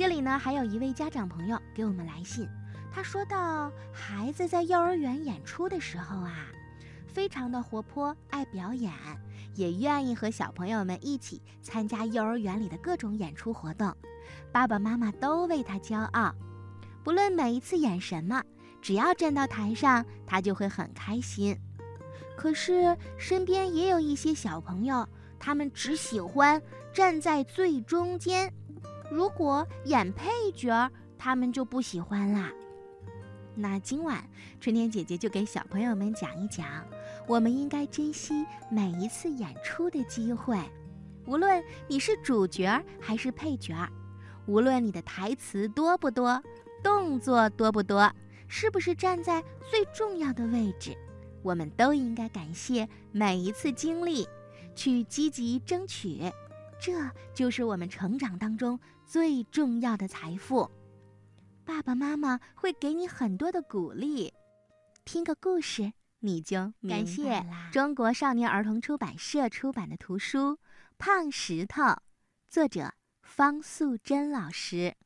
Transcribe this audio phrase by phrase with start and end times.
[0.00, 2.48] 这里呢，还有一位家长朋友给我们来信，
[2.90, 6.46] 他说到，孩子在幼儿园演出的时候啊，
[7.06, 8.90] 非常的活泼，爱表演，
[9.54, 13.94] 也愿意和小朋友们一起参加幼儿园里的各种演出活动，
[14.50, 16.34] 爸爸妈妈都为他骄傲。
[17.04, 18.42] 不论每一次演什么，
[18.80, 21.54] 只要站到台上，他就会很开心。
[22.38, 25.06] 可是身边也有一些小朋友，
[25.38, 28.50] 他们只喜欢站在最中间。
[29.10, 32.52] 如果演配角，他们就不喜欢啦。
[33.56, 34.24] 那今晚
[34.60, 36.64] 春天姐姐就给小朋友们讲一讲，
[37.26, 40.56] 我们应该珍惜每一次演出的机会。
[41.26, 43.74] 无论你是主角还是配角，
[44.46, 46.40] 无论你的台词多不多，
[46.82, 48.10] 动作多不多，
[48.46, 50.96] 是不是站在最重要的位置，
[51.42, 54.26] 我们都应该感谢每一次经历，
[54.74, 56.32] 去积极争取。
[56.80, 56.92] 这
[57.34, 60.70] 就是我们成长当中最重要的财富。
[61.64, 64.32] 爸爸妈妈会给你很多的鼓励。
[65.04, 70.54] 听个故事，你就感谢中国少年儿童出版社出版的图书
[70.96, 71.82] 《胖石头》，
[72.48, 72.92] 作者
[73.22, 74.96] 方素珍老师。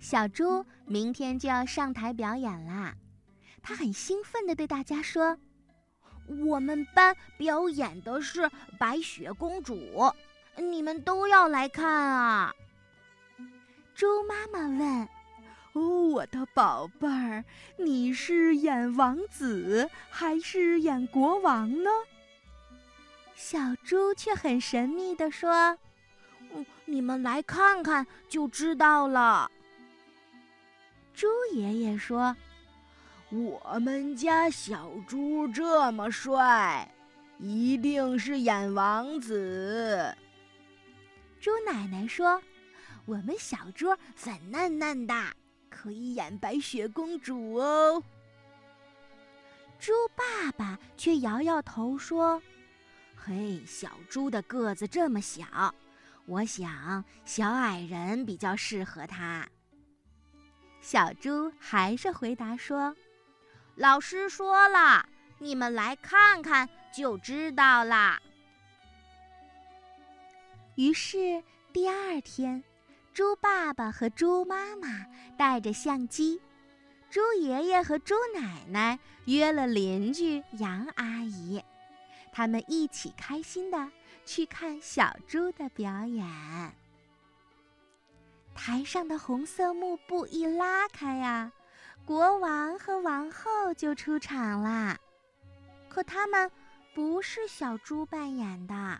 [0.00, 2.96] 小猪明天就要上台表演啦。
[3.62, 5.36] 他很兴奋地对大家说
[6.46, 10.12] ：“我们班表演的是白雪公主，
[10.56, 12.54] 你们都要来看啊！”
[13.94, 15.08] 猪妈妈问
[15.74, 17.44] ：“哦，我的宝贝儿，
[17.76, 21.90] 你是演王子还是演国王呢？”
[23.36, 25.78] 小猪却很神秘地说
[26.54, 29.50] ：“嗯，你们来看看就知道了。”
[31.12, 32.36] 猪爷爷说。
[33.30, 36.90] 我们家小猪这么帅，
[37.38, 40.16] 一定是演王子。
[41.38, 42.42] 猪奶奶说
[43.04, 45.14] ：“我们小猪粉嫩嫩的，
[45.68, 48.02] 可以演白雪公主哦。”
[49.78, 52.42] 猪爸爸却摇摇头说
[53.14, 55.74] ：“嘿，小猪的个子这么小，
[56.24, 59.46] 我想小矮人比较适合他。”
[60.80, 62.96] 小猪还是回答说。
[63.78, 65.08] 老师说了，
[65.38, 68.20] 你们来看看就知道啦。
[70.74, 71.40] 于是
[71.72, 72.64] 第二天，
[73.14, 75.06] 猪爸爸和猪妈妈
[75.36, 76.40] 带着相机，
[77.08, 81.62] 猪爷爷和猪奶奶约了邻居杨阿姨，
[82.32, 83.92] 他们一起开心的
[84.24, 86.26] 去看小猪的表演。
[88.56, 91.52] 台上的红色幕布一拉开呀。
[92.08, 94.96] 国王和王后就出场啦，
[95.90, 96.50] 可他们
[96.94, 98.98] 不是小猪扮演的。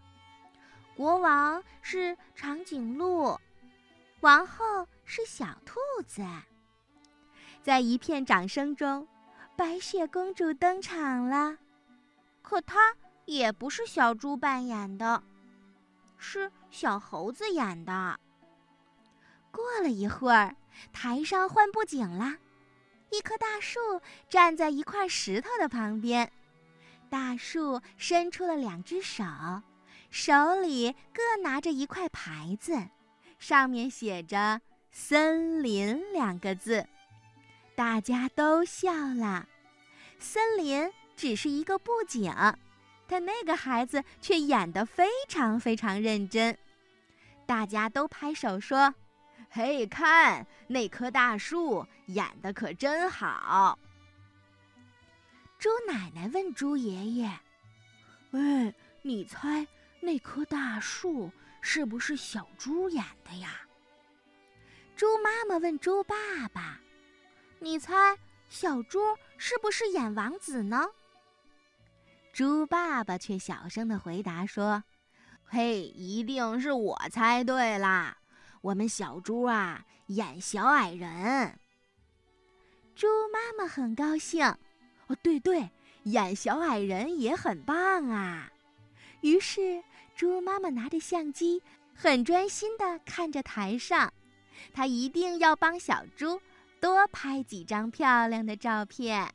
[0.94, 3.41] 国王是长颈鹿，
[4.20, 6.22] 王后是小兔子。
[7.62, 9.08] 在一片掌声中，
[9.56, 11.56] 白雪公主登场了，
[12.42, 12.94] 可她
[13.25, 15.22] 也不是小猪扮演的，
[16.19, 18.20] 是小猴子演的。
[19.50, 20.54] 过了一会儿，
[20.92, 22.36] 台上换布景啦。
[23.10, 23.80] 一棵大树
[24.28, 26.30] 站在一块石头的旁边，
[27.08, 29.24] 大树伸出了两只手，
[30.10, 32.88] 手里各拿着一块牌子，
[33.38, 34.60] 上面写着
[34.92, 36.86] “森林”两个字。
[37.74, 39.48] 大家都笑了。
[40.19, 42.32] 森林只是一个布景，
[43.06, 46.56] 但那个孩子却演得非常非常认真。
[47.46, 48.94] 大家都拍手说。
[49.50, 53.78] 嘿，看那棵大树演的可真好。
[55.59, 57.31] 猪奶奶问猪爷爷
[58.31, 59.66] ：“喂，你猜
[60.00, 63.60] 那棵大树是不是小猪演的呀？”
[64.94, 66.14] 猪妈妈问猪爸
[66.53, 66.81] 爸
[67.58, 68.16] ：“你猜
[68.48, 69.00] 小猪
[69.37, 70.87] 是不是演王子呢？”
[72.32, 74.84] 猪爸爸却小声的回答说
[75.44, 78.19] ：“嘿，一定是我猜对啦。”
[78.60, 81.58] 我们小猪啊，演小矮人。
[82.94, 84.44] 猪妈妈很高兴，
[85.06, 85.70] 哦，对对，
[86.05, 88.50] 演小矮人也很棒啊。
[89.20, 89.82] 于是，
[90.16, 91.62] 猪妈妈拿着相机，
[91.94, 94.12] 很专心地看着台上，
[94.72, 96.40] 她一定要帮小猪
[96.81, 99.32] 多拍几张漂亮的照片。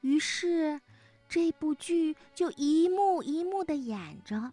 [0.00, 0.80] 于是，
[1.28, 4.52] 这部剧就一幕一幕地演着。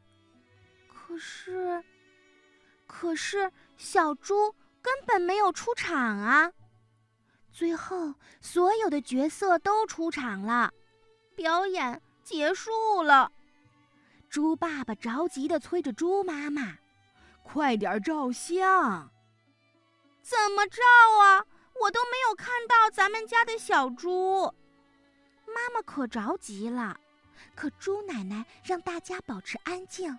[0.87, 1.83] 可是。
[3.05, 6.51] 可是小猪根本没有出场啊！
[7.53, 10.73] 最后，所有的角色都出场了，
[11.35, 13.31] 表演结束了。
[14.27, 16.79] 猪爸爸着急地催着猪妈妈
[17.45, 19.07] ：“快点照相！”
[20.23, 20.81] 怎么照
[21.21, 21.45] 啊？
[21.81, 24.51] 我都没有看到咱们家的小猪。
[25.45, 26.99] 妈妈可着急了，
[27.53, 30.17] 可猪奶奶让大家保持安静。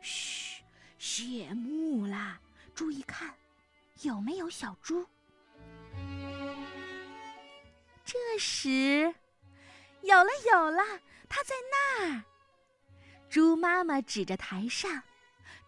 [0.00, 0.55] 嘘，
[0.98, 2.40] 谢幕啦！
[2.74, 3.34] 注意看，
[4.02, 5.06] 有没有小猪？
[8.04, 9.14] 这时，
[10.02, 10.82] 有了，有了，
[11.28, 12.22] 它在那儿。
[13.28, 15.02] 猪妈妈指着台上，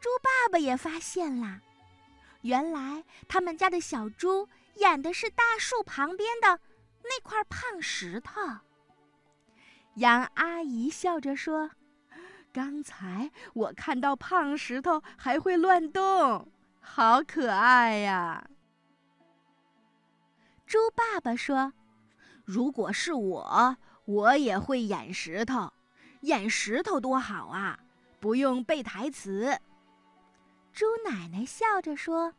[0.01, 1.61] 猪爸爸也发现了，
[2.43, 6.61] 原来他们家的小猪演的是大树旁边的
[7.03, 8.41] 那块胖石头。
[9.95, 11.71] 杨阿姨笑着说
[12.59, 16.51] ：“刚才我看到胖石头还会乱动，
[16.81, 18.51] 好可爱呀。”
[20.67, 21.73] 猪爸爸说
[22.45, 23.77] ：“如果是我，
[24.07, 25.73] 我也会演石头。
[26.23, 27.79] 演石头多好啊，
[28.19, 29.57] 不用背台词。”
[30.75, 32.35] 猪奶奶笑着说：“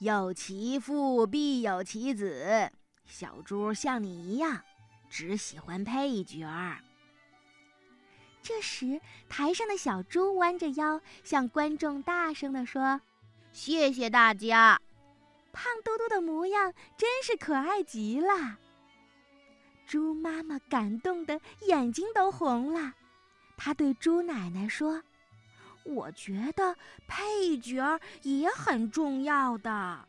[0.00, 2.70] 有其父必有其子，
[3.06, 4.60] 小猪像你一样。”
[5.08, 6.82] 只喜欢配角儿。
[8.42, 13.00] 这时，台上的小猪弯着腰，向观众大声地说
[13.52, 14.80] ：“谢谢大家！”
[15.52, 18.58] 胖嘟嘟的模样真是可爱极了。
[19.86, 22.94] 猪妈妈感动的眼睛都红了，
[23.56, 25.02] 她对猪奶奶说
[25.84, 26.76] ：“我觉得
[27.06, 30.06] 配角也很重要的。”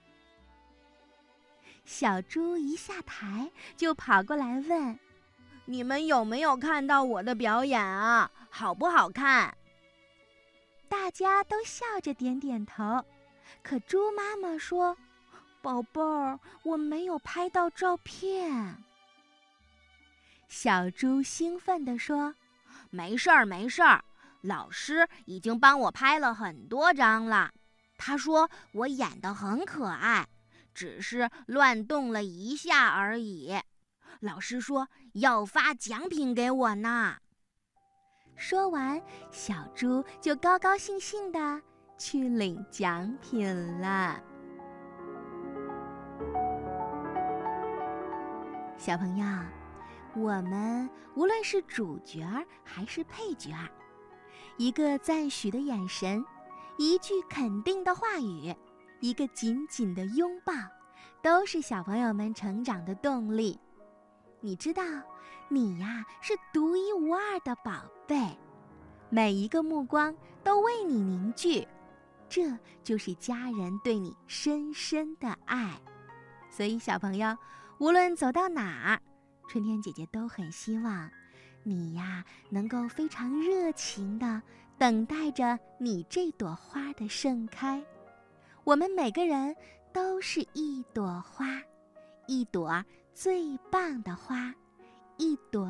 [1.84, 5.00] 小猪一下台就跑过来问
[5.70, 8.32] ：“你们有没有看到我的表演啊？
[8.50, 9.56] 好不好看？”
[10.90, 13.06] 大家都笑着点点头。
[13.62, 14.98] 可猪妈妈说
[15.62, 18.84] ：“宝贝儿，我没有拍到照片。”
[20.50, 22.34] 小猪兴奋地说
[22.90, 24.04] ：“没事儿，没事儿，
[24.42, 27.52] 老师已经帮我拍了很多张了。
[27.96, 30.28] 他说我演得很可爱。”
[30.74, 33.54] 只是乱动了一下而已，
[34.20, 37.16] 老师说要发奖品给我呢。
[38.36, 39.02] 说完，
[39.32, 41.62] 小猪就高高兴兴的
[41.98, 43.48] 去领奖品
[43.80, 44.22] 了。
[48.78, 49.26] 小朋友，
[50.16, 52.26] 我们无论是主角
[52.64, 53.52] 还是配角，
[54.58, 56.24] 一个赞许的眼神，
[56.78, 58.56] 一句肯定的话语。
[59.02, 60.54] 一个紧紧的拥抱，
[61.22, 63.58] 都是小朋友们成长的动力。
[64.42, 64.84] 你知道，
[65.50, 68.38] 你呀是独一无二的宝贝，
[69.10, 71.68] 每一个目光都为你凝聚，
[72.30, 75.80] 这就是家人对你深深的爱。
[76.50, 77.38] 所以，小朋友，
[77.80, 79.02] 无论走到哪儿，
[79.48, 81.10] 春天姐姐都很希望
[81.64, 84.42] 你呀能够非常热情的
[84.78, 87.84] 等待着你这朵花的盛开。
[88.64, 89.56] 我们每个人
[89.92, 91.62] 都是一朵花，
[92.28, 92.84] 一朵
[93.22, 94.56] 最棒的花，
[95.18, 95.70] 一朵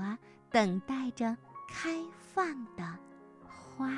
[0.52, 1.36] 等待着
[1.68, 2.00] 开
[2.32, 2.96] 放的
[3.44, 3.90] 花。